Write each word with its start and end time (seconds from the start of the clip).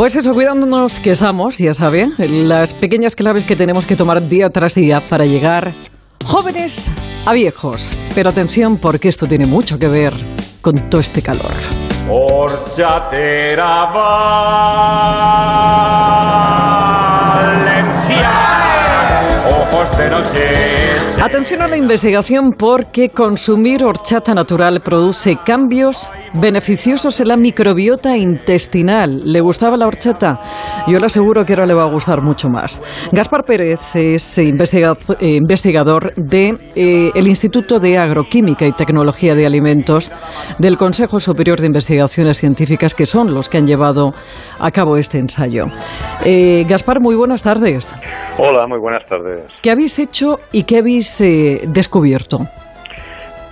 Pues 0.00 0.14
eso, 0.14 0.32
cuidándonos 0.32 0.98
que 0.98 1.10
estamos, 1.10 1.58
ya 1.58 1.74
sabe, 1.74 2.10
las 2.16 2.72
pequeñas 2.72 3.14
claves 3.14 3.44
que 3.44 3.54
tenemos 3.54 3.84
que 3.84 3.96
tomar 3.96 4.26
día 4.26 4.48
tras 4.48 4.74
día 4.74 5.02
para 5.02 5.26
llegar 5.26 5.74
jóvenes 6.24 6.88
a 7.26 7.34
viejos. 7.34 7.98
Pero 8.14 8.30
atención 8.30 8.78
porque 8.78 9.10
esto 9.10 9.26
tiene 9.26 9.44
mucho 9.44 9.78
que 9.78 9.88
ver 9.88 10.14
con 10.62 10.88
todo 10.88 11.02
este 11.02 11.20
calor. 11.20 11.52
Valencia. 17.34 18.30
Ojos 19.50 19.98
de 19.98 20.08
noche. 20.08 20.89
Atención 21.22 21.60
a 21.60 21.68
la 21.68 21.76
investigación 21.76 22.52
porque 22.56 23.10
consumir 23.10 23.84
horchata 23.84 24.34
natural 24.34 24.80
produce 24.80 25.36
cambios 25.44 26.10
beneficiosos 26.32 27.20
en 27.20 27.28
la 27.28 27.36
microbiota 27.36 28.16
intestinal. 28.16 29.20
¿Le 29.26 29.42
gustaba 29.42 29.76
la 29.76 29.86
horchata? 29.86 30.40
Yo 30.86 30.98
le 30.98 31.06
aseguro 31.06 31.44
que 31.44 31.52
ahora 31.52 31.66
le 31.66 31.74
va 31.74 31.84
a 31.84 31.90
gustar 31.90 32.22
mucho 32.22 32.48
más. 32.48 32.80
Gaspar 33.12 33.44
Pérez 33.44 33.80
es 33.94 34.38
investigador 34.38 36.14
del 36.14 36.56
de, 36.56 36.58
eh, 36.74 37.10
Instituto 37.14 37.78
de 37.78 37.98
Agroquímica 37.98 38.66
y 38.66 38.72
Tecnología 38.72 39.34
de 39.34 39.44
Alimentos 39.44 40.10
del 40.58 40.78
Consejo 40.78 41.20
Superior 41.20 41.60
de 41.60 41.66
Investigaciones 41.66 42.38
Científicas, 42.38 42.94
que 42.94 43.04
son 43.04 43.34
los 43.34 43.48
que 43.48 43.58
han 43.58 43.66
llevado 43.66 44.14
a 44.58 44.70
cabo 44.70 44.96
este 44.96 45.18
ensayo. 45.18 45.66
Eh, 46.24 46.64
Gaspar, 46.68 47.00
muy 47.00 47.14
buenas 47.14 47.42
tardes. 47.42 47.94
Hola, 48.38 48.66
muy 48.66 48.78
buenas 48.78 49.04
tardes. 49.04 49.52
¿Qué 49.60 49.70
habéis 49.70 49.98
hecho 49.98 50.40
y 50.50 50.62
qué 50.62 50.78
habéis 50.78 50.99
eh, 51.20 51.62
descubierto? 51.66 52.38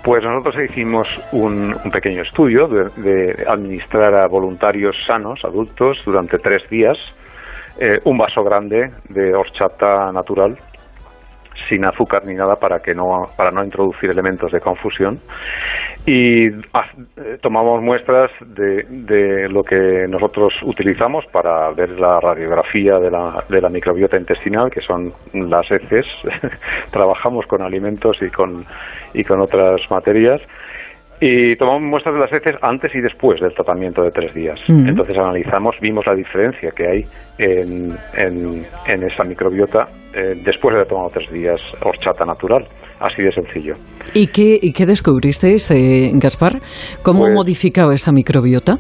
Pues 0.05 0.23
nosotros 0.23 0.65
hicimos 0.71 1.07
un, 1.33 1.75
pequeño 1.93 2.23
estudio 2.23 2.67
de, 2.67 3.45
administrar 3.47 4.15
a 4.15 4.27
voluntarios 4.29 4.97
sanos, 5.07 5.41
adultos, 5.45 5.99
durante 6.05 6.39
tres 6.39 6.63
días, 6.71 6.97
eh, 7.81 7.99
un 8.05 8.17
vaso 8.17 8.43
grande 8.43 8.91
de 9.09 9.35
horchata 9.35 10.11
natural 10.13 10.57
sin 11.69 11.85
azúcar 11.85 12.25
ni 12.25 12.35
nada 12.35 12.55
para 12.57 12.79
que 12.81 12.95
no 12.95 13.25
para 13.37 13.51
no 13.51 13.63
introducir 13.63 14.11
elementos 14.11 14.51
de 14.53 14.61
confusión. 14.61 15.19
Y 16.07 16.49
ah, 16.73 16.87
eh, 17.17 17.39
tomamos 17.41 17.83
muestras 17.83 18.31
de, 18.41 18.85
de, 18.89 19.49
lo 19.49 19.63
que 19.63 20.07
nosotros 20.09 20.55
utilizamos 20.65 21.25
para 21.33 21.71
ver 21.73 21.91
la 21.99 22.19
radiografía 22.21 22.99
de 22.99 23.11
la, 23.11 23.45
de 23.49 23.61
la 23.61 23.69
microbiota 23.69 24.17
intestinal 24.17 24.71
que 24.71 24.81
son 24.81 25.11
las 25.35 25.71
heces. 25.71 26.07
Trabajamos 26.91 27.47
con 27.47 27.63
alimentos 27.63 28.23
y 28.23 28.31
con 28.31 28.63
y 29.13 29.23
con 29.25 29.41
otras 29.41 29.81
materias 29.91 30.41
y 31.21 31.57
tomamos 31.57 31.83
muestras 31.83 32.15
de 32.15 32.21
las 32.21 32.33
heces 32.33 32.57
antes 32.63 32.95
y 32.95 33.01
después 33.01 33.41
del 33.41 33.53
tratamiento 33.53 34.03
de 34.03 34.11
tres 34.11 34.33
días. 34.35 34.59
Entonces 34.69 35.17
analizamos, 35.17 35.77
vimos 35.81 36.07
la 36.07 36.15
diferencia 36.15 36.71
que 36.71 36.87
hay 36.87 37.03
en, 37.39 37.91
en, 38.17 39.03
esa 39.03 39.25
microbiota 39.25 39.89
eh, 40.15 40.35
después 40.45 40.73
de 40.73 40.81
haber 40.81 40.89
tomado 40.89 41.11
tres 41.13 41.31
días 41.33 41.61
horchata 41.83 42.25
natural. 42.25 42.65
Así 43.01 43.23
de 43.23 43.31
sencillo. 43.33 43.75
¿Y 44.13 44.27
qué, 44.27 44.59
y 44.61 44.73
qué 44.73 44.85
descubristeis, 44.85 45.71
eh, 45.71 46.11
Gaspar? 46.15 46.59
¿Cómo 47.05 47.21
pues, 47.21 47.35
modificaba 47.35 47.95
esa 47.95 48.11
microbiota? 48.11 48.77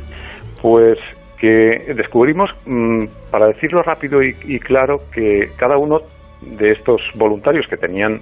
Pues 0.60 0.98
que 1.38 1.94
descubrimos, 1.94 2.50
mm, 2.66 3.04
para 3.30 3.46
decirlo 3.46 3.80
rápido 3.82 4.20
y 4.20 4.58
claro, 4.58 4.96
que 5.12 5.50
cada 5.56 5.78
uno 5.78 6.00
de 6.42 6.72
estos 6.72 7.00
voluntarios 7.14 7.66
que 7.68 7.76
tenían 7.76 8.18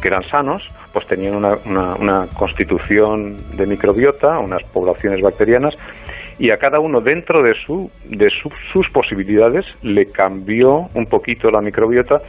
que 0.00 0.08
eran 0.08 0.22
sanos, 0.28 0.62
pues 0.94 1.06
tenían 1.08 1.34
una, 1.34 1.56
una, 1.96 2.26
constitución 2.28 3.36
de 3.56 3.66
microbiota, 3.66 4.38
unas 4.38 4.62
poblaciones 4.72 5.20
bacterianas, 5.20 5.74
y 6.38 6.50
a 6.50 6.56
cada 6.56 6.78
uno 6.78 7.00
dentro 7.00 7.42
de, 7.42 7.52
su, 7.66 7.90
de 8.04 8.30
sus 8.72 8.88
posibilidades 8.90 9.66
le 9.82 10.06
cambió 10.06 10.88
un 10.94 11.06
poquito 11.06 11.50
la 11.50 11.60
microbiota 11.60 12.22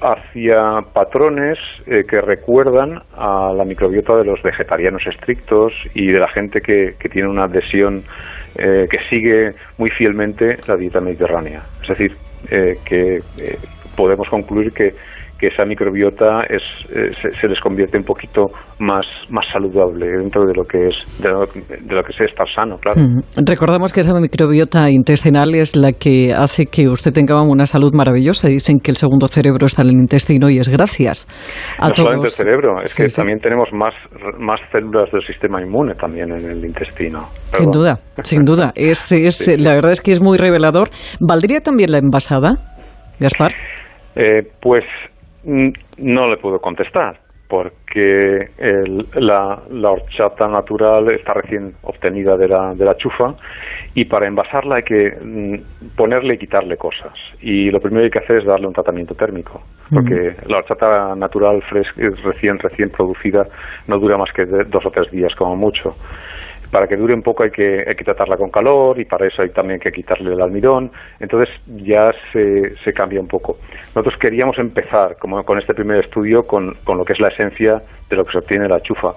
hacia 0.00 0.80
patrones 0.92 1.58
eh, 1.86 2.04
que 2.08 2.20
recuerdan 2.20 3.02
a 3.16 3.52
la 3.54 3.64
microbiota 3.64 4.16
de 4.16 4.24
los 4.24 4.42
vegetarianos 4.42 5.06
estrictos 5.06 5.72
y 5.92 6.06
de 6.06 6.18
la 6.18 6.28
gente 6.28 6.60
que, 6.60 6.94
que 6.98 7.08
tiene 7.08 7.28
una 7.28 7.44
adhesión 7.44 8.04
eh, 8.56 8.86
que 8.90 8.98
sigue 9.10 9.52
muy 9.76 9.90
fielmente 9.90 10.56
la 10.66 10.76
dieta 10.76 11.00
mediterránea. 11.00 11.62
Es 11.82 11.88
decir, 11.88 12.12
eh, 12.50 12.76
que 12.84 13.18
podemos 13.96 14.28
concluir 14.28 14.72
que 14.72 14.94
que 15.38 15.48
esa 15.48 15.64
microbiota 15.64 16.42
es, 16.48 16.62
eh, 16.90 17.10
se, 17.40 17.48
les 17.48 17.60
convierte 17.60 17.96
un 17.96 18.04
poquito 18.04 18.46
más, 18.80 19.06
más 19.30 19.46
saludable 19.52 20.06
dentro 20.06 20.44
de 20.44 20.52
lo 20.54 20.64
que 20.64 20.88
es 20.88 21.22
de 21.22 21.28
lo, 21.30 21.46
que 21.46 22.12
es 22.12 22.20
estar 22.28 22.46
sano, 22.54 22.76
claro. 22.78 23.00
Mm. 23.00 23.20
Recordamos 23.46 23.92
que 23.92 24.00
esa 24.00 24.18
microbiota 24.18 24.90
intestinal 24.90 25.54
es 25.54 25.76
la 25.76 25.92
que 25.92 26.34
hace 26.34 26.66
que 26.66 26.88
usted 26.88 27.12
tenga 27.12 27.40
una 27.42 27.66
salud 27.66 27.92
maravillosa. 27.94 28.48
Dicen 28.48 28.78
que 28.82 28.90
el 28.90 28.96
segundo 28.96 29.28
cerebro 29.28 29.66
está 29.66 29.82
en 29.82 29.88
el 29.88 29.94
intestino 29.94 30.50
y 30.50 30.58
es 30.58 30.68
gracias 30.68 31.26
a 31.78 31.88
no 31.88 31.94
solamente 31.94 32.26
el 32.26 32.32
cerebro, 32.32 32.82
es 32.82 32.96
que 32.96 33.06
también 33.06 33.38
tenemos 33.38 33.68
más, 33.72 33.94
más 34.38 34.60
células 34.72 35.10
del 35.12 35.24
sistema 35.24 35.62
inmune 35.62 35.94
también 35.94 36.30
en 36.32 36.50
el 36.50 36.64
intestino. 36.64 37.28
Sin 37.54 37.70
duda, 37.70 37.98
sin 38.22 38.44
duda. 38.44 38.72
Es, 38.78 39.12
es 39.12 39.60
La 39.60 39.74
verdad 39.74 39.92
es 39.92 40.00
que 40.00 40.12
es 40.12 40.20
muy 40.20 40.38
revelador. 40.38 40.88
¿Valdría 41.20 41.60
también 41.60 41.90
la 41.92 41.98
envasada, 41.98 42.54
Gaspar? 43.18 43.52
Eh, 44.14 44.42
pues 44.60 44.84
no 45.44 46.28
le 46.28 46.36
puedo 46.36 46.58
contestar 46.60 47.18
porque 47.48 48.50
la, 49.14 49.58
horchata 49.90 50.46
natural 50.48 51.10
está 51.10 51.32
recién 51.32 51.72
obtenida 51.82 52.36
de 52.36 52.46
la, 52.46 52.74
de 52.74 52.84
la 52.84 52.94
chufa 52.96 53.34
y 53.94 54.04
para 54.04 54.26
envasarla 54.26 54.76
hay 54.76 54.82
que 54.82 55.10
mm, 55.10 55.96
ponerle 55.96 56.34
y 56.34 56.38
quitarle 56.38 56.76
cosas. 56.76 57.14
Y 57.40 57.70
lo 57.70 57.80
primero 57.80 58.02
que 58.02 58.04
hay 58.04 58.10
que 58.10 58.18
hacer 58.18 58.36
es 58.40 58.44
darle 58.44 58.66
un 58.66 58.74
tratamiento 58.74 59.14
térmico, 59.14 59.62
porque 59.90 60.36
la 60.46 60.58
horchata 60.58 61.14
natural 61.16 61.62
fresca, 61.62 61.94
recién, 62.22 62.58
recién 62.58 62.90
producida 62.90 63.44
no 63.86 63.98
dura 63.98 64.18
más 64.18 64.30
que 64.32 64.44
dos 64.44 64.84
o 64.84 64.90
tres 64.90 65.10
días 65.10 65.34
como 65.34 65.56
mucho 65.56 65.94
para 66.70 66.86
que 66.86 66.96
dure 66.96 67.14
un 67.14 67.22
poco 67.22 67.42
hay 67.42 67.50
que, 67.50 67.84
hay 67.86 67.94
que 67.94 68.04
tratarla 68.04 68.36
con 68.36 68.50
calor 68.50 68.98
y 69.00 69.04
para 69.04 69.26
eso 69.26 69.42
hay 69.42 69.50
también 69.50 69.80
que 69.80 69.90
quitarle 69.90 70.32
el 70.32 70.40
almidón. 70.40 70.90
Entonces 71.20 71.54
ya 71.66 72.12
se, 72.32 72.76
se 72.84 72.92
cambia 72.92 73.20
un 73.20 73.28
poco. 73.28 73.58
Nosotros 73.94 74.14
queríamos 74.20 74.58
empezar 74.58 75.16
como 75.18 75.42
con 75.44 75.58
este 75.58 75.74
primer 75.74 76.04
estudio 76.04 76.46
con, 76.46 76.74
con 76.84 76.98
lo 76.98 77.04
que 77.04 77.14
es 77.14 77.20
la 77.20 77.28
esencia 77.28 77.82
de 78.08 78.16
lo 78.16 78.24
que 78.24 78.32
se 78.32 78.38
obtiene 78.38 78.68
la 78.68 78.80
chufa. 78.80 79.12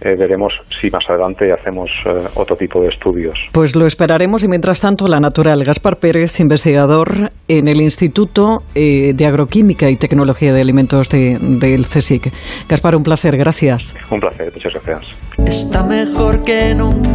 Eh, 0.00 0.16
veremos 0.18 0.52
si 0.80 0.88
más 0.88 1.04
adelante 1.08 1.52
hacemos 1.52 1.90
eh, 2.06 2.28
otro 2.34 2.56
tipo 2.56 2.80
de 2.80 2.88
estudios. 2.88 3.36
Pues 3.52 3.76
lo 3.76 3.86
esperaremos 3.86 4.42
y 4.42 4.48
mientras 4.48 4.80
tanto 4.80 5.08
la 5.08 5.20
natural. 5.20 5.62
Gaspar 5.62 5.98
Pérez, 5.98 6.40
investigador 6.40 7.30
en 7.48 7.68
el 7.68 7.80
Instituto 7.80 8.62
eh, 8.74 9.12
de 9.14 9.26
Agroquímica 9.26 9.90
y 9.90 9.96
Tecnología 9.96 10.54
de 10.54 10.60
Alimentos 10.62 11.10
del 11.10 11.82
CSIC. 11.82 12.32
Gaspar, 12.68 12.96
un 12.96 13.02
placer, 13.02 13.36
gracias. 13.36 13.96
Un 14.10 14.20
placer, 14.20 14.50
muchas 14.54 14.72
gracias. 14.72 15.16
Está 15.46 15.82
mejor 15.82 16.44
que 16.44 16.74
nunca, 16.74 17.10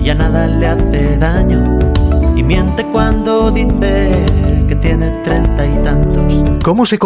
ya 0.00 0.14
nada 0.14 0.46
le 0.46 0.66
hace 0.66 1.16
daño 1.18 1.78
y 2.36 2.42
miente 2.42 2.84
cuando 2.92 3.50
dice 3.50 4.10
que 4.68 4.74
tiene 4.76 5.10
treinta 5.22 5.66
y 5.66 5.82
tantos. 5.82 6.24
¿Cómo 6.64 6.86
se 6.86 6.98